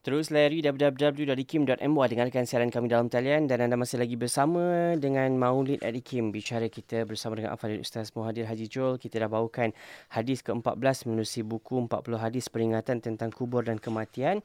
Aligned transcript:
Terus 0.00 0.32
layari 0.32 0.64
www.ikim.my 0.64 2.06
dengarkan 2.08 2.48
siaran 2.48 2.72
kami 2.72 2.88
dalam 2.88 3.12
talian 3.12 3.44
dan 3.44 3.60
anda 3.60 3.76
masih 3.76 4.00
lagi 4.00 4.16
bersama 4.16 4.96
dengan 4.96 5.28
Maulid 5.36 5.84
at 5.84 5.92
Ikim. 5.92 6.32
Bicara 6.32 6.72
kita 6.72 7.04
bersama 7.04 7.36
dengan 7.36 7.52
Afadil 7.52 7.84
Ustaz 7.84 8.08
Muhadir 8.16 8.48
Haji 8.48 8.64
Jol. 8.64 8.96
Kita 8.96 9.20
dah 9.20 9.28
bawakan 9.28 9.76
hadis 10.16 10.40
ke-14 10.40 11.04
menerusi 11.04 11.44
buku 11.44 11.84
40 11.84 12.16
hadis 12.16 12.48
peringatan 12.48 13.04
tentang 13.04 13.28
kubur 13.28 13.60
dan 13.60 13.76
kematian. 13.76 14.40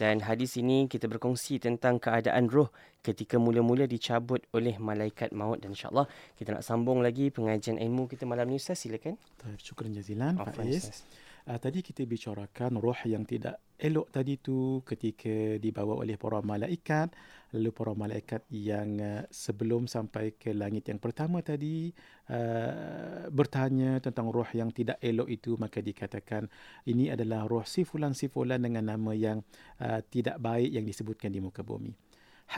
Dan 0.00 0.24
hadis 0.24 0.56
ini 0.56 0.88
kita 0.88 1.04
berkongsi 1.04 1.60
tentang 1.60 2.00
keadaan 2.00 2.48
roh 2.48 2.72
ketika 3.04 3.36
mula-mula 3.36 3.84
dicabut 3.84 4.40
oleh 4.56 4.80
malaikat 4.80 5.36
maut. 5.36 5.60
Dan 5.60 5.76
insyaAllah 5.76 6.08
kita 6.40 6.56
nak 6.56 6.64
sambung 6.64 7.04
lagi 7.04 7.28
pengajian 7.28 7.76
ilmu 7.76 8.08
kita 8.08 8.24
malam 8.24 8.48
ni 8.48 8.56
Ustaz. 8.56 8.80
Silakan. 8.80 9.20
Syukur 9.60 9.84
jazilan 9.92 10.40
Pak 10.40 10.56
Faiz. 10.56 11.04
Uh, 11.44 11.60
tadi 11.60 11.84
kita 11.84 12.08
bicarakan 12.08 12.80
roh 12.80 12.96
yang 13.04 13.28
tidak 13.28 13.60
elok 13.78 14.10
tadi 14.14 14.38
tu 14.38 14.80
ketika 14.86 15.58
dibawa 15.58 15.98
oleh 15.98 16.14
para 16.14 16.40
malaikat. 16.40 17.14
Lalu 17.54 17.70
para 17.70 17.94
malaikat 17.94 18.42
yang 18.50 18.98
uh, 18.98 19.22
sebelum 19.30 19.86
sampai 19.86 20.34
ke 20.34 20.50
langit 20.50 20.90
yang 20.90 20.98
pertama 20.98 21.38
tadi 21.38 21.94
uh, 22.26 23.30
bertanya 23.30 24.02
tentang 24.02 24.34
roh 24.34 24.46
yang 24.50 24.74
tidak 24.74 24.98
elok 24.98 25.30
itu 25.30 25.54
maka 25.54 25.78
dikatakan 25.78 26.50
ini 26.90 27.14
adalah 27.14 27.46
roh 27.46 27.62
si 27.62 27.86
fulan 27.86 28.10
si 28.10 28.26
fulan 28.26 28.58
dengan 28.58 28.90
nama 28.90 29.14
yang 29.14 29.38
uh, 29.78 30.02
tidak 30.02 30.42
baik 30.42 30.74
yang 30.74 30.82
disebutkan 30.82 31.30
di 31.30 31.38
muka 31.38 31.62
bumi. 31.62 31.94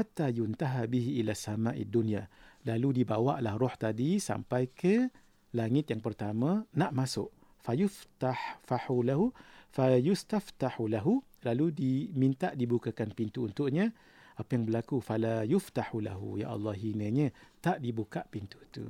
Hatta 0.00 0.32
yuntaha 0.32 0.88
bihi 0.88 1.20
ila 1.20 1.36
sama'i 1.36 1.84
dunya 1.84 2.24
lalu 2.64 3.04
dibawalah 3.04 3.52
roh 3.60 3.76
tadi 3.76 4.16
sampai 4.16 4.72
ke 4.72 5.12
langit 5.52 5.92
yang 5.92 6.00
pertama 6.00 6.64
nak 6.72 6.96
masuk. 6.96 7.28
Fayuftah 7.60 8.62
fahulahu 8.64 9.34
fayustaftahu 9.76 10.88
lahu 10.88 11.20
lalu 11.44 11.66
diminta 11.70 12.56
dibukakan 12.56 13.12
pintu 13.12 13.44
untuknya. 13.44 13.92
Apa 14.36 14.56
yang 14.56 14.68
berlaku? 14.68 15.00
fala 15.00 15.48
yuftahu 15.48 16.04
lahu 16.04 16.36
ya 16.36 16.52
Allah 16.52 16.76
hinanya 16.76 17.32
tak 17.60 17.80
dibuka 17.80 18.24
pintu 18.28 18.60
tu. 18.72 18.84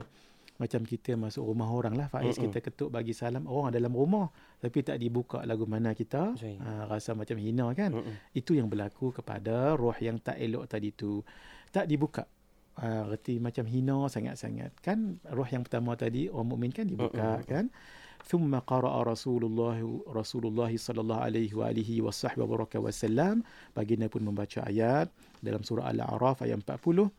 Macam 0.56 0.88
kita 0.88 1.20
masuk 1.20 1.44
rumah 1.52 1.68
orang 1.68 2.00
lah 2.00 2.08
Faiz 2.08 2.40
kita 2.40 2.64
ketuk 2.64 2.88
bagi 2.88 3.12
salam 3.12 3.44
orang 3.44 3.76
dalam 3.76 3.92
rumah. 3.92 4.32
Tapi 4.56 4.80
tak 4.80 4.96
dibuka 4.96 5.44
lagu 5.44 5.68
mana 5.68 5.92
kita. 5.92 6.32
Ha, 6.32 6.88
rasa 6.88 7.12
macam 7.12 7.36
hina 7.36 7.68
kan. 7.76 7.92
Mm-hmm. 7.92 8.16
itu 8.32 8.56
yang 8.56 8.66
berlaku 8.66 9.12
kepada 9.12 9.76
roh 9.76 9.94
yang 10.00 10.16
tak 10.16 10.40
elok 10.40 10.64
tadi 10.64 10.96
tu. 10.96 11.20
Tak 11.68 11.84
dibuka 11.84 12.24
ha, 12.79 13.07
reti 13.07 13.37
macam 13.37 13.65
hina 13.67 14.07
sangat-sangat 14.07 14.71
kan 14.79 15.19
roh 15.27 15.47
yang 15.47 15.63
pertama 15.65 15.93
tadi 15.93 16.31
orang 16.31 16.49
mukmin 16.55 16.71
kan 16.71 16.87
dibuka 16.87 17.41
mm-hmm. 17.41 17.49
kan 17.49 17.67
ثم 18.21 18.53
قرأ 18.53 19.01
رسول 19.01 19.49
الله 19.49 20.05
رسول 20.13 20.53
الله 20.53 20.77
صلى 20.77 21.01
الله 21.01 21.19
عليه 21.25 21.51
وآله 21.57 21.89
وصحبه 22.05 22.37
وبركة 22.45 22.77
وسلم 22.77 23.41
baginda 23.73 24.05
pun 24.13 24.21
membaca 24.21 24.61
ayat 24.61 25.09
dalam 25.41 25.65
surah 25.65 25.89
Al-A'raf 25.89 26.45
ayat 26.45 26.61
40 26.61 27.09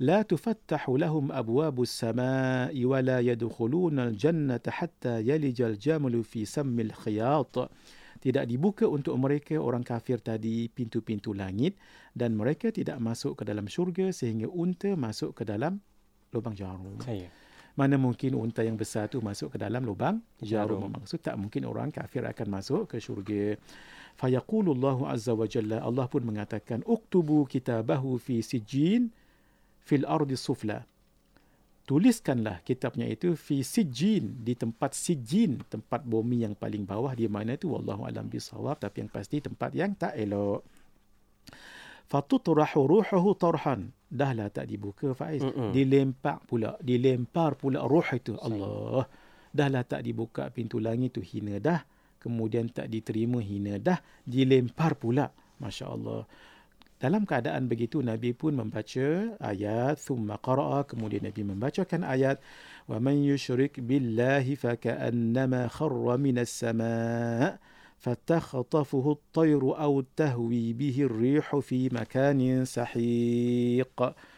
لا 0.00 0.22
تفتح 0.22 0.88
لهم 0.90 1.32
أبواب 1.32 1.82
السماء 1.82 2.84
ولا 2.84 3.20
يدخلون 3.20 3.98
الجنة 3.98 4.60
حتى 4.68 5.20
يلج 5.20 5.62
الجمل 5.62 6.24
في 6.24 6.44
سم 6.44 6.80
الخياط 6.80 7.70
tidak 8.21 8.45
dibuka 8.45 8.85
untuk 8.85 9.17
mereka 9.17 9.57
orang 9.57 9.81
kafir 9.81 10.21
tadi 10.21 10.69
pintu-pintu 10.69 11.33
langit 11.33 11.73
dan 12.13 12.37
mereka 12.37 12.69
tidak 12.69 13.01
masuk 13.01 13.41
ke 13.41 13.43
dalam 13.43 13.65
syurga 13.65 14.13
sehingga 14.13 14.45
unta 14.45 14.93
masuk 14.93 15.41
ke 15.41 15.43
dalam 15.43 15.81
lubang 16.29 16.53
jarum. 16.53 17.01
Saya. 17.01 17.27
Mana 17.73 17.97
mungkin 17.97 18.37
unta 18.37 18.61
yang 18.61 18.77
besar 18.77 19.09
tu 19.09 19.23
masuk 19.23 19.55
ke 19.55 19.57
dalam 19.57 19.81
lubang 19.81 20.21
jarum? 20.37 20.91
Maksud 20.91 21.23
tak 21.23 21.39
mungkin 21.39 21.65
orang 21.65 21.89
kafir 21.89 22.21
akan 22.21 22.47
masuk 22.61 22.93
ke 22.93 23.01
syurga. 23.01 23.57
Fayaqulullahu 24.19 25.07
azza 25.07 25.33
wa 25.33 25.47
jalla 25.49 25.81
Allah 25.81 26.05
pun 26.05 26.21
mengatakan 26.21 26.85
uktubu 26.85 27.47
kitabahu 27.47 28.19
fi 28.21 28.43
sijin 28.43 29.09
fil 29.81 30.05
ardi 30.05 30.37
sufla 30.37 30.85
tuliskanlah 31.91 32.63
kitabnya 32.63 33.03
itu 33.03 33.35
fi 33.35 33.67
sijin 33.67 34.47
di 34.47 34.55
tempat 34.55 34.95
sijin 34.95 35.59
tempat 35.67 36.07
bumi 36.07 36.47
yang 36.47 36.55
paling 36.55 36.87
bawah 36.87 37.11
di 37.11 37.27
mana 37.27 37.59
tu. 37.59 37.75
Wallahu 37.75 38.07
alam 38.07 38.31
bisawab 38.31 38.79
tapi 38.79 39.03
yang 39.03 39.11
pasti 39.11 39.43
tempat 39.43 39.75
yang 39.75 39.91
tak 39.99 40.15
elok. 40.15 40.63
Fatutrahu 42.07 42.87
ruhuhu 42.87 43.35
tarhan. 43.35 43.91
Dahlah 44.07 44.47
tak 44.47 44.71
dibuka 44.71 45.11
Faiz. 45.11 45.43
Mm-mm. 45.43 45.75
dilempar 45.75 46.39
pula 46.47 46.79
dilempar 46.79 47.59
pula 47.59 47.83
roh 47.83 48.07
itu. 48.15 48.39
Allah. 48.39 49.03
Dahlah 49.51 49.83
tak 49.83 50.07
dibuka 50.07 50.47
pintu 50.47 50.79
langit 50.79 51.19
tu 51.19 51.19
hina 51.19 51.59
dah. 51.59 51.83
Kemudian 52.23 52.71
tak 52.71 52.87
diterima 52.87 53.43
hina 53.43 53.75
dah. 53.75 53.99
Dilempar 54.23 54.95
pula. 54.95 55.27
masya-Allah 55.59 56.23
dalam 57.00 57.28
keadaan 57.28 57.68
begitu 57.68 58.00
Nabi 58.00 58.32
pun 58.32 58.56
membaca 58.56 59.36
ayat 59.36 60.00
thumma 60.00 60.40
qara'a 60.40 60.88
kemudian 60.88 61.28
Nabi 61.28 61.44
membacakan 61.44 62.08
ayat 62.08 62.40
wa 62.88 62.96
man 62.96 63.20
yushrik 63.20 63.84
billahi 63.84 64.56
fa 64.56 64.80
ka'annama 64.80 65.68
kharra 65.68 66.16
minas 66.16 66.52
sama' 66.52 67.60
فتخطفه 67.96 69.12
الطير 69.12 69.62
أو 69.80 70.00
تهوي 70.00 70.72
به 70.72 70.96
الريح 71.08 71.56
في 71.56 71.88
مكان 71.88 72.64
سحيق 72.64 73.96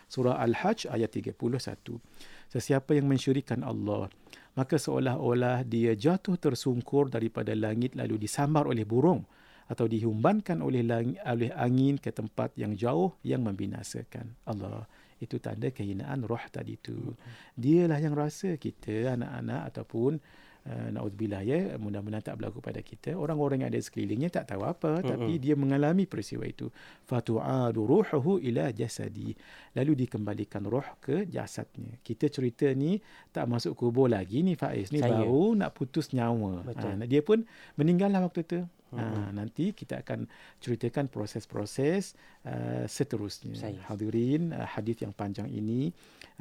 Surah 0.08 0.40
Al-Hajj 0.40 0.88
ayat 0.88 1.12
31. 1.36 2.00
Sesiapa 2.48 2.96
yang 2.96 3.12
mensyirikan 3.12 3.60
Allah, 3.60 4.08
maka 4.56 4.80
seolah-olah 4.80 5.68
dia 5.68 5.92
jatuh 5.92 6.40
tersungkur 6.40 7.12
daripada 7.12 7.52
langit 7.52 7.92
lalu 7.92 8.16
disambar 8.16 8.64
oleh 8.72 8.88
burung 8.88 9.28
atau 9.73 9.89
dihumbankan 9.89 10.61
oleh, 10.61 10.85
langit, 10.85 11.17
oleh 11.25 11.49
angin 11.57 11.97
ke 11.97 12.13
tempat 12.13 12.53
yang 12.53 12.77
jauh 12.77 13.17
yang 13.25 13.41
membinasakan. 13.41 14.37
Allah 14.45 14.85
itu 15.17 15.41
tanda 15.41 15.73
kehinaan 15.73 16.21
roh 16.29 16.41
tadi 16.53 16.77
itu. 16.77 17.17
Dialah 17.57 17.97
yang 17.97 18.13
rasa 18.13 18.53
kita 18.61 19.17
anak-anak 19.17 19.61
ataupun 19.73 20.21
uh, 20.67 20.87
naudzubillah 20.91 21.41
ya 21.43 21.75
mudah-mudahan 21.75 22.23
tak 22.23 22.35
berlaku 22.39 22.59
pada 22.63 22.79
kita 22.79 23.15
orang-orang 23.15 23.63
yang 23.63 23.69
ada 23.71 23.79
sekelilingnya 23.79 24.29
tak 24.31 24.55
tahu 24.55 24.63
apa 24.63 24.99
mm-hmm. 24.99 25.09
tapi 25.09 25.31
dia 25.39 25.55
mengalami 25.59 26.07
peristiwa 26.07 26.47
itu 26.47 26.71
fatu'adu 27.07 27.83
ruhuhu 27.83 28.39
ila 28.39 28.71
jasadi 28.71 29.35
lalu 29.75 30.07
dikembalikan 30.07 30.63
roh 30.67 30.85
ke 31.03 31.27
jasadnya 31.27 31.99
kita 32.01 32.31
cerita 32.31 32.67
ni 32.71 32.99
tak 33.31 33.47
masuk 33.47 33.75
kubur 33.75 34.07
lagi 34.07 34.43
ni 34.43 34.55
Faiz 34.55 34.91
ni 34.91 35.03
Saya. 35.03 35.23
baru 35.23 35.55
nak 35.57 35.75
putus 35.75 36.11
nyawa 36.15 36.63
ha, 36.63 37.03
dia 37.07 37.21
pun 37.23 37.43
meninggallah 37.75 38.23
waktu 38.23 38.41
tu 38.43 38.59
Ha, 38.99 39.31
nanti 39.33 39.73
kita 39.73 40.05
akan 40.05 40.29
ceritakan 40.61 41.09
proses-proses 41.09 42.13
uh, 42.45 42.85
seterusnya. 42.85 43.57
Saya. 43.57 43.79
Hadirin 43.89 44.53
uh, 44.53 44.67
hadis 44.69 45.01
yang 45.01 45.11
panjang 45.11 45.49
ini 45.49 45.89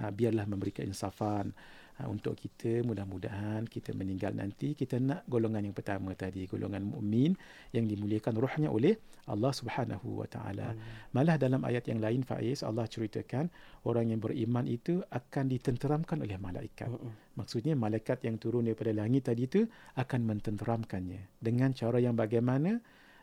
uh, 0.01 0.13
biarlah 0.13 0.45
memberikan 0.45 0.85
insafan 0.85 1.55
ha, 1.99 2.09
untuk 2.09 2.39
kita 2.39 2.81
mudah-mudahan 2.87 3.69
kita 3.69 3.93
meninggal 3.93 4.33
nanti 4.33 4.73
kita 4.73 4.97
nak 5.03 5.27
golongan 5.29 5.69
yang 5.69 5.77
pertama 5.77 6.15
tadi 6.17 6.49
golongan 6.49 6.85
mukmin 6.87 7.37
yang 7.75 7.85
dimuliakan 7.85 8.35
rohnya 8.39 8.69
oleh 8.71 8.97
Allah 9.31 9.53
Subhanahu 9.55 10.19
wa 10.23 10.27
taala. 10.27 10.75
Malah 11.15 11.39
dalam 11.39 11.63
ayat 11.63 11.87
yang 11.87 12.03
lain 12.03 12.27
Faiz 12.27 12.67
Allah 12.67 12.91
ceritakan 12.91 13.47
orang 13.87 14.11
yang 14.11 14.21
beriman 14.21 14.67
itu 14.67 14.99
akan 15.15 15.47
ditenteramkan 15.47 16.23
oleh 16.23 16.39
malaikat. 16.39 16.91
Hmm. 16.91 17.15
Maksudnya 17.39 17.79
malaikat 17.79 18.27
yang 18.27 18.37
turun 18.43 18.67
daripada 18.67 18.91
langit 18.91 19.31
tadi 19.31 19.47
itu 19.47 19.63
akan 19.95 20.21
mententeramkannya 20.27 21.39
dengan 21.39 21.71
cara 21.73 21.99
yang 22.03 22.19
bagaimana? 22.19 22.83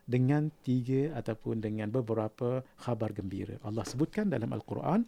dengan 0.09 0.49
tiga 0.65 1.13
ataupun 1.21 1.61
dengan 1.61 1.93
beberapa 1.93 2.65
khabar 2.81 3.13
gembira. 3.13 3.61
Allah 3.61 3.85
sebutkan 3.85 4.25
dalam 4.25 4.49
Al-Quran, 4.49 5.05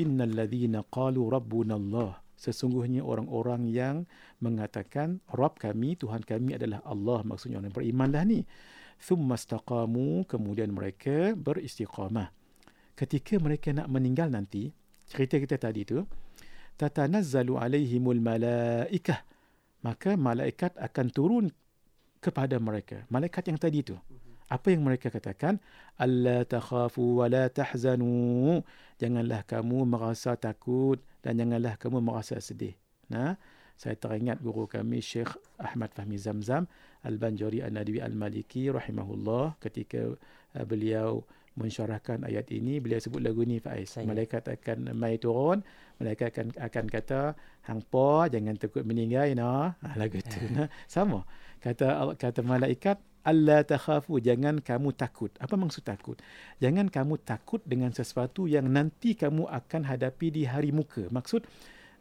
Innal 0.00 0.32
ladhina 0.32 0.80
qalu 0.88 1.28
rabbuna 1.28 1.76
Allah 1.76 2.23
sesungguhnya 2.34 3.02
orang-orang 3.02 3.70
yang 3.70 3.96
mengatakan 4.42 5.22
Rabb 5.30 5.58
kami, 5.58 5.94
Tuhan 5.94 6.22
kami 6.26 6.58
adalah 6.58 6.82
Allah 6.82 7.22
maksudnya 7.22 7.62
orang 7.62 7.74
berimanlah 7.74 8.22
ni. 8.26 8.42
Thumma 8.98 9.34
istaqamu 9.34 10.26
kemudian 10.26 10.70
mereka 10.70 11.34
beristiqamah. 11.34 12.30
Ketika 12.94 13.42
mereka 13.42 13.74
nak 13.74 13.90
meninggal 13.90 14.30
nanti 14.30 14.70
cerita 15.10 15.36
kita 15.36 15.58
tadi 15.58 15.82
tu 15.82 16.06
tatanazzalu 16.78 17.58
alaihimul 17.58 18.22
malaikah 18.22 19.20
maka 19.82 20.16
malaikat 20.16 20.72
akan 20.78 21.06
turun 21.10 21.46
kepada 22.22 22.56
mereka. 22.56 23.04
Malaikat 23.12 23.50
yang 23.50 23.58
tadi 23.60 23.84
tu 23.84 23.98
apa 24.48 24.66
yang 24.72 24.84
mereka 24.84 25.08
katakan? 25.08 25.60
Alla 25.96 26.44
takhafu 26.44 27.22
wa 27.22 27.26
la 27.30 27.48
tahzanu. 27.48 28.60
Janganlah 29.00 29.42
kamu 29.48 29.88
merasa 29.88 30.36
takut 30.36 31.00
dan 31.24 31.40
janganlah 31.40 31.80
kamu 31.80 32.04
merasa 32.04 32.36
sedih. 32.38 32.76
Nah 33.08 33.36
saya 33.74 33.98
teringat 33.98 34.38
guru 34.38 34.70
kami 34.70 35.02
Syekh 35.02 35.34
Ahmad 35.58 35.90
Fahmi 35.90 36.14
Zamzam 36.14 36.70
Al-Banjari 37.02 37.58
An-Nadwi 37.58 37.98
Al-Maliki 37.98 38.70
rahimahullah 38.70 39.58
ketika 39.58 40.14
uh, 40.54 40.64
beliau 40.64 41.26
mensyarahkan 41.54 42.26
ayat 42.26 42.50
ini 42.50 42.82
beliau 42.82 42.98
sebut 42.98 43.22
lagu 43.22 43.42
ni 43.46 43.62
Faiz. 43.62 43.98
Malaikat 44.02 44.46
akan 44.46 44.94
mai 44.94 45.18
turun 45.18 45.62
malaikat 46.02 46.34
akan 46.34 46.46
akan 46.58 46.84
kata 46.90 47.20
hang 47.70 47.82
po 47.86 48.26
jangan 48.26 48.58
takut 48.58 48.82
meninggal 48.82 49.30
nah 49.38 49.78
ha, 49.78 49.94
lagu 49.94 50.18
tu. 50.22 50.38
Nah 50.50 50.66
sama. 50.90 51.22
Kata 51.62 52.14
kata 52.18 52.42
malaikat 52.42 52.98
Allah 53.24 53.64
takhafu 53.64 54.20
jangan 54.20 54.60
kamu 54.60 54.92
takut. 54.92 55.32
Apa 55.40 55.56
maksud 55.56 55.80
takut? 55.80 56.20
Jangan 56.60 56.92
kamu 56.92 57.16
takut 57.24 57.64
dengan 57.64 57.88
sesuatu 57.90 58.44
yang 58.44 58.68
nanti 58.68 59.16
kamu 59.16 59.48
akan 59.48 59.82
hadapi 59.88 60.28
di 60.28 60.42
hari 60.44 60.76
muka. 60.76 61.08
Maksud 61.08 61.48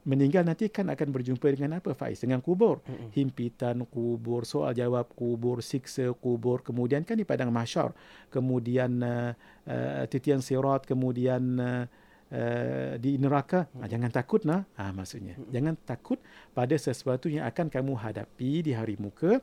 meninggal 0.04 0.44
nanti 0.44 0.68
kan 0.68 0.92
akan 0.92 1.16
berjumpa 1.16 1.48
dengan 1.56 1.80
apa 1.80 1.96
Faiz? 1.96 2.20
Dengan 2.20 2.44
kubur. 2.44 2.84
Mm-hmm. 2.84 3.10
Himpitan 3.16 3.78
kubur, 3.88 4.44
soal 4.44 4.76
jawab 4.76 5.16
kubur, 5.16 5.64
siksa 5.64 6.12
kubur, 6.12 6.60
kemudian 6.60 7.08
kan 7.08 7.16
di 7.16 7.24
padang 7.24 7.56
mahsyar. 7.56 7.96
Kemudian 8.28 9.00
uh, 9.00 9.32
uh, 9.68 10.04
titian 10.12 10.44
sirat, 10.44 10.84
kemudian 10.84 11.44
uh, 11.58 11.86
Uh, 12.34 12.98
di 12.98 13.22
neraka 13.22 13.70
hmm. 13.70 13.78
ha, 13.78 13.86
jangan 13.86 14.10
takut 14.10 14.42
nah 14.42 14.66
ha, 14.74 14.90
maksudnya 14.90 15.38
hmm. 15.38 15.54
jangan 15.54 15.78
takut 15.86 16.18
pada 16.50 16.74
sesuatu 16.74 17.30
yang 17.30 17.46
akan 17.46 17.70
kamu 17.70 17.94
hadapi 17.94 18.66
di 18.66 18.74
hari 18.74 18.98
muka 18.98 19.38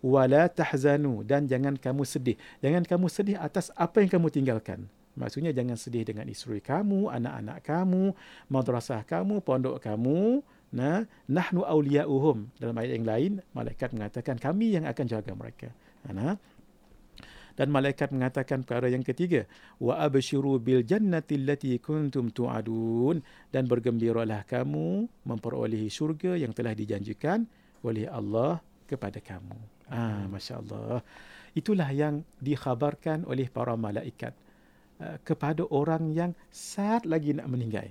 wala 0.00 0.48
tahzanu 0.48 1.24
dan 1.24 1.46
jangan 1.48 1.76
kamu 1.76 2.02
sedih. 2.04 2.36
Jangan 2.64 2.84
kamu 2.84 3.06
sedih 3.08 3.36
atas 3.36 3.72
apa 3.76 4.00
yang 4.04 4.10
kamu 4.10 4.28
tinggalkan. 4.32 4.88
Maksudnya 5.18 5.52
jangan 5.52 5.76
sedih 5.76 6.06
dengan 6.06 6.24
isteri 6.30 6.62
kamu, 6.62 7.10
anak-anak 7.10 7.58
kamu, 7.66 8.14
madrasah 8.48 9.04
kamu, 9.04 9.44
pondok 9.44 9.82
kamu. 9.82 10.40
Nah, 10.70 11.02
nahnu 11.26 11.66
awliya'uhum. 11.66 12.54
Dalam 12.56 12.78
ayat 12.78 12.92
yang 13.02 13.06
lain, 13.06 13.32
malaikat 13.52 13.90
mengatakan 13.90 14.38
kami 14.38 14.78
yang 14.78 14.86
akan 14.86 15.06
jaga 15.10 15.34
mereka. 15.34 15.74
Nah, 16.06 16.38
dan 17.58 17.68
malaikat 17.68 18.08
mengatakan 18.14 18.64
perkara 18.64 18.88
yang 18.88 19.04
ketiga, 19.04 19.44
wa 19.82 19.98
abshiru 20.00 20.56
bil 20.56 20.80
jannati 20.80 21.36
allati 21.36 21.76
kuntum 21.82 22.32
tu'adun 22.32 23.20
dan 23.52 23.68
bergembiralah 23.68 24.48
kamu 24.48 25.10
memperolehi 25.28 25.90
syurga 25.92 26.38
yang 26.40 26.56
telah 26.56 26.72
dijanjikan 26.72 27.44
oleh 27.84 28.08
Allah 28.08 28.64
kepada 28.88 29.20
kamu. 29.20 29.79
Ah, 29.90 30.24
Masya 30.30 30.62
Allah. 30.62 31.02
Itulah 31.50 31.90
yang 31.90 32.22
dikhabarkan 32.38 33.26
oleh 33.26 33.50
para 33.50 33.74
malaikat 33.74 34.30
uh, 35.02 35.18
kepada 35.26 35.66
orang 35.66 36.14
yang 36.14 36.30
saat 36.46 37.02
lagi 37.02 37.34
nak 37.34 37.50
meninggal. 37.50 37.90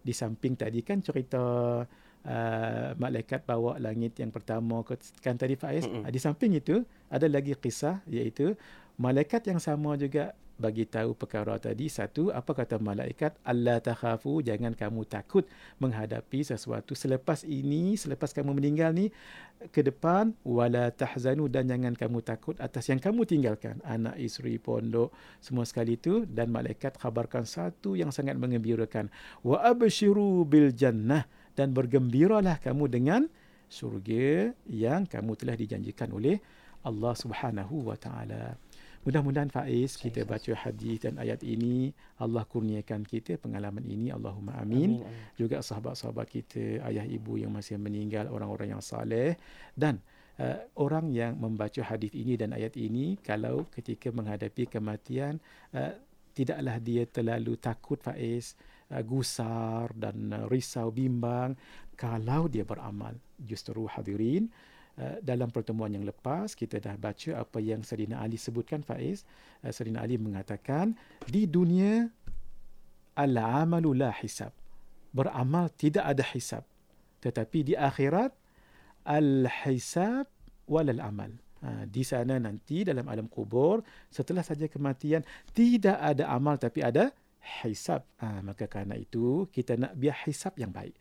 Di 0.00 0.14
samping 0.14 0.54
tadi 0.54 0.80
kan 0.86 1.02
cerita 1.02 1.42
uh, 1.82 2.88
malaikat 2.94 3.42
bawa 3.42 3.82
langit 3.82 4.14
yang 4.22 4.30
pertama 4.30 4.86
kan 5.18 5.34
tadi 5.34 5.58
Faiz. 5.58 5.90
Mm-hmm. 5.90 6.06
Di 6.06 6.20
samping 6.22 6.52
itu 6.54 6.86
ada 7.10 7.26
lagi 7.26 7.58
kisah 7.58 7.98
iaitu 8.06 8.54
malaikat 9.00 9.48
yang 9.48 9.56
sama 9.56 9.96
juga 9.96 10.36
bagi 10.60 10.84
tahu 10.84 11.16
perkara 11.16 11.56
tadi. 11.56 11.88
Satu 11.88 12.28
apa 12.28 12.52
kata 12.52 12.76
malaikat? 12.76 13.32
Allah 13.40 13.80
takhafu 13.80 14.44
jangan 14.44 14.76
kamu 14.76 15.08
takut 15.08 15.48
menghadapi 15.80 16.44
sesuatu. 16.44 16.92
Selepas 16.92 17.48
ini 17.48 17.96
selepas 17.96 18.36
kamu 18.36 18.52
meninggal 18.52 18.92
ni 18.92 19.08
ke 19.72 19.80
depan 19.80 20.36
wala 20.44 20.92
tahzanu 20.92 21.48
dan 21.48 21.72
jangan 21.72 21.96
kamu 21.96 22.20
takut 22.20 22.60
atas 22.60 22.92
yang 22.92 23.00
kamu 23.00 23.24
tinggalkan. 23.24 23.80
Anak 23.88 24.20
isteri 24.20 24.60
pondok 24.60 25.16
semua 25.40 25.64
sekali 25.64 25.96
itu. 25.96 26.28
Dan 26.28 26.52
malaikat 26.52 27.00
khabarkan 27.00 27.48
satu 27.48 27.96
yang 27.96 28.12
sangat 28.12 28.36
mengembirakan. 28.36 29.08
Wa 29.40 29.64
abshiru 29.64 30.44
bil 30.44 30.76
jannah 30.76 31.24
dan 31.56 31.72
bergembiralah 31.72 32.60
kamu 32.60 32.84
dengan 32.92 33.24
syurga 33.72 34.52
yang 34.68 35.08
kamu 35.08 35.40
telah 35.40 35.56
dijanjikan 35.56 36.12
oleh 36.12 36.36
Allah 36.84 37.12
Subhanahu 37.16 37.92
wa 37.92 37.96
taala. 37.96 38.56
Mudah-mudahan 39.00 39.48
Faiz 39.48 39.96
kita 39.96 40.28
baca 40.28 40.52
hadis 40.52 41.00
dan 41.00 41.16
ayat 41.16 41.40
ini 41.40 41.88
Allah 42.20 42.44
kurniakan 42.44 43.00
kita 43.08 43.40
pengalaman 43.40 43.80
ini 43.88 44.12
Allahumma 44.12 44.60
amin. 44.60 45.00
amin, 45.00 45.08
amin. 45.08 45.32
Juga 45.40 45.64
sahabat-sahabat 45.64 46.28
kita, 46.28 46.84
ayah 46.84 47.08
ibu 47.08 47.40
yang 47.40 47.48
masih 47.48 47.80
meninggal, 47.80 48.28
orang-orang 48.28 48.76
yang 48.76 48.84
saleh 48.84 49.40
dan 49.72 50.04
uh, 50.36 50.68
orang 50.76 51.08
yang 51.16 51.32
membaca 51.40 51.80
hadis 51.80 52.12
ini 52.12 52.36
dan 52.36 52.52
ayat 52.52 52.76
ini 52.76 53.16
kalau 53.24 53.64
ketika 53.72 54.12
menghadapi 54.12 54.68
kematian 54.68 55.40
uh, 55.72 55.96
tidaklah 56.36 56.76
dia 56.76 57.08
terlalu 57.08 57.56
takut 57.56 58.04
Faiz, 58.04 58.52
uh, 58.92 59.00
gusar 59.00 59.96
dan 59.96 60.28
uh, 60.28 60.44
risau 60.44 60.92
bimbang 60.92 61.56
kalau 61.96 62.52
dia 62.52 62.68
beramal. 62.68 63.16
Justru 63.40 63.88
hadirin 63.88 64.52
Eh, 64.79 64.79
dalam 65.24 65.48
pertemuan 65.48 65.88
yang 65.92 66.04
lepas 66.04 66.52
kita 66.52 66.82
dah 66.82 66.96
baca 66.96 67.40
apa 67.40 67.58
yang 67.62 67.80
Sayyidina 67.80 68.20
Ali 68.20 68.36
sebutkan 68.36 68.84
Faiz. 68.84 69.24
Uh, 69.64 69.72
Sayyidina 69.72 70.04
Ali 70.04 70.20
mengatakan 70.20 70.98
di 71.28 71.48
dunia 71.48 72.08
al-amalu 73.16 73.96
la 73.96 74.12
hisab. 74.12 74.52
Beramal 75.10 75.72
tidak 75.74 76.06
ada 76.06 76.22
hisab. 76.22 76.62
Tetapi 77.20 77.72
di 77.72 77.74
akhirat 77.76 78.32
al-hisab 79.04 80.28
wal 80.70 80.88
amal. 81.02 81.32
Ha, 81.60 81.84
di 81.84 82.00
sana 82.00 82.40
nanti 82.40 82.88
dalam 82.88 83.04
alam 83.04 83.28
kubur 83.28 83.84
setelah 84.08 84.40
saja 84.40 84.64
kematian 84.64 85.20
tidak 85.52 86.00
ada 86.00 86.32
amal 86.32 86.56
tapi 86.56 86.80
ada 86.80 87.12
hisab. 87.60 88.00
Ha, 88.24 88.40
maka 88.40 88.64
kerana 88.64 88.96
itu 88.96 89.44
kita 89.52 89.76
nak 89.76 89.92
biar 89.92 90.16
hisab 90.24 90.56
yang 90.56 90.72
baik 90.72 90.96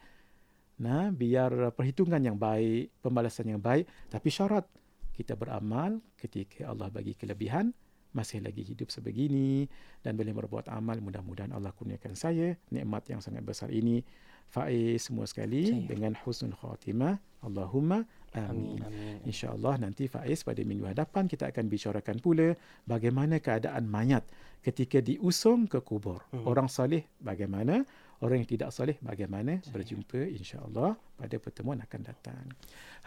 nah 0.80 1.12
biar 1.12 1.76
perhitungan 1.76 2.24
yang 2.24 2.40
baik 2.40 3.04
pembalasan 3.04 3.52
yang 3.52 3.62
baik 3.62 3.86
tapi 4.08 4.32
syarat 4.32 4.64
kita 5.12 5.36
beramal 5.36 6.00
ketika 6.16 6.72
Allah 6.72 6.88
bagi 6.88 7.12
kelebihan 7.20 7.76
masih 8.10 8.42
lagi 8.42 8.66
hidup 8.66 8.90
sebegini 8.90 9.70
dan 10.02 10.18
boleh 10.18 10.34
berbuat 10.34 10.66
amal 10.74 10.98
mudah-mudahan 10.98 11.54
Allah 11.54 11.70
kurniakan 11.78 12.18
saya 12.18 12.58
nikmat 12.74 13.06
yang 13.06 13.22
sangat 13.22 13.46
besar 13.46 13.70
ini 13.70 14.02
faiz 14.50 15.06
semua 15.06 15.30
sekali 15.30 15.70
Caya. 15.70 15.86
dengan 15.86 16.18
husnul 16.26 16.58
khatimah 16.58 17.22
Allahumma 17.46 18.02
amin, 18.34 18.82
amin. 18.82 19.18
insyaallah 19.30 19.78
nanti 19.78 20.10
faiz 20.10 20.42
pada 20.42 20.66
minggu 20.66 20.90
hadapan 20.90 21.30
kita 21.30 21.54
akan 21.54 21.70
bicarakan 21.70 22.18
pula 22.18 22.58
bagaimana 22.90 23.38
keadaan 23.38 23.86
mayat 23.86 24.26
ketika 24.66 25.06
diusung 25.06 25.70
ke 25.70 25.78
kubur 25.86 26.26
hmm. 26.34 26.50
orang 26.50 26.66
salih 26.66 27.06
bagaimana 27.22 27.86
orang 28.20 28.44
yang 28.44 28.50
tidak 28.50 28.70
soleh 28.76 29.00
bagaimana 29.00 29.64
berjumpa 29.72 30.28
insya-Allah 30.36 30.96
pada 31.16 31.36
pertemuan 31.40 31.80
akan 31.80 32.02
datang. 32.04 32.44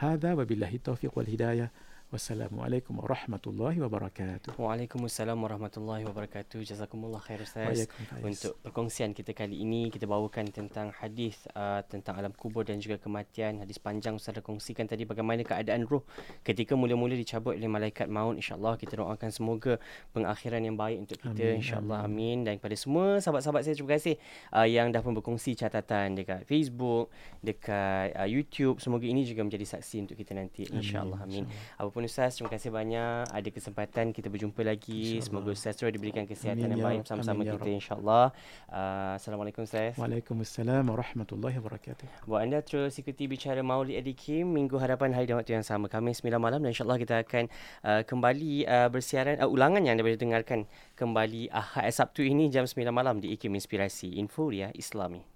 Hadza 0.01 0.33
wabillahi 0.33 0.81
taufiq 0.81 1.13
wal 1.13 1.29
hidayah. 1.29 1.69
Wassalamualaikum 2.13 3.01
warahmatullahi 3.01 3.81
wabarakatuh. 3.81 4.61
Waalaikumsalam 4.61 5.33
warahmatullahi 5.33 6.05
wabarakatuh. 6.05 6.61
Jazakumullah 6.61 7.25
khair 7.25 7.41
Ustaz. 7.41 7.89
Untuk 8.21 8.61
perkongsian 8.61 9.17
kita 9.17 9.33
kali 9.33 9.65
ini 9.65 9.89
kita 9.89 10.05
bawakan 10.05 10.53
tentang 10.53 10.93
hadis 10.93 11.41
uh, 11.57 11.81
tentang 11.89 12.21
alam 12.21 12.37
kubur 12.37 12.69
dan 12.69 12.85
juga 12.85 13.01
kematian. 13.01 13.65
Hadis 13.65 13.81
panjang 13.81 14.21
Ustaz 14.21 14.37
dah 14.37 14.45
kongsikan 14.45 14.85
tadi 14.85 15.09
bagaimana 15.09 15.41
keadaan 15.41 15.89
roh 15.89 16.05
ketika 16.45 16.77
mula-mula 16.77 17.17
dicabut 17.17 17.57
oleh 17.57 17.65
malaikat 17.65 18.13
maut. 18.13 18.37
Insya-Allah 18.37 18.77
kita 18.77 19.01
doakan 19.01 19.33
semoga 19.33 19.81
pengakhiran 20.13 20.61
yang 20.69 20.77
baik 20.77 21.09
untuk 21.09 21.17
kita 21.17 21.65
insya-Allah 21.65 22.05
amin. 22.05 22.45
dan 22.45 22.61
kepada 22.61 22.77
semua 22.77 23.25
sahabat-sahabat 23.25 23.65
saya 23.65 23.73
terima 23.73 23.97
kasih 23.97 24.21
uh, 24.53 24.69
yang 24.69 24.93
dah 24.93 25.01
pun 25.01 25.17
berkongsi 25.17 25.57
catatan 25.57 26.13
dekat 26.13 26.45
Facebook, 26.45 27.09
dekat 27.41 28.13
uh, 28.21 28.29
YouTube. 28.29 28.85
Semoga 28.85 29.09
ini 29.09 29.25
juga 29.25 29.49
menjadi 29.49 29.65
saksi 29.65 30.05
untuk 30.05 30.21
kita 30.21 30.37
nanti 30.37 30.69
insya-Allah 30.69 31.25
amin. 31.25 31.49
Insya 31.49 31.81
Apapun 31.81 32.02
pun 32.03 32.11
Ustaz 32.11 32.35
Terima 32.35 32.51
kasih 32.51 32.71
banyak. 32.75 33.31
Ada 33.31 33.49
kesempatan 33.55 34.11
kita 34.11 34.27
berjumpa 34.27 34.67
lagi. 34.67 35.23
Semoga 35.23 35.55
Ustaz 35.55 35.79
terus 35.79 35.95
diberikan 35.95 36.27
kesihatan 36.27 36.67
Amin, 36.67 36.75
yang 36.75 36.83
ya 36.83 36.87
baik 36.91 36.99
Bersama-sama 37.07 37.41
ya 37.47 37.55
kita 37.55 37.71
insyaAllah. 37.71 38.27
Uh, 38.67 39.13
Assalamualaikum 39.15 39.63
Ustaz. 39.63 39.95
Waalaikumsalam 39.95 40.83
Warahmatullahi 40.83 41.57
Wabarakatuh. 41.63 42.27
Buat 42.27 42.41
anda 42.43 42.59
terus 42.67 42.99
ikuti 42.99 43.31
Bicara 43.31 43.63
Maulid 43.63 43.95
Adi 44.03 44.19
Kim 44.19 44.51
Minggu 44.51 44.83
hadapan 44.83 45.15
hari 45.15 45.31
dan 45.31 45.39
waktu 45.39 45.55
yang 45.55 45.63
sama. 45.63 45.87
Kami 45.87 46.11
9 46.11 46.43
malam 46.43 46.59
Dan 46.59 46.75
insyaAllah 46.75 46.99
kita 46.99 47.23
akan 47.23 47.47
uh, 47.87 48.03
Kembali 48.03 48.67
uh, 48.67 48.89
bersiaran 48.91 49.39
uh, 49.39 49.47
Ulangan 49.47 49.87
yang 49.87 49.95
dapat 49.95 50.19
dengarkan 50.19 50.67
Kembali 50.99 51.55
Ahad 51.55 51.87
Sabtu 51.95 52.27
ini 52.27 52.51
Jam 52.51 52.67
9 52.67 52.83
malam 52.91 53.23
Di 53.23 53.31
IKIM 53.31 53.55
Inspirasi 53.55 54.19
Info 54.19 54.51
Islami 54.51 55.32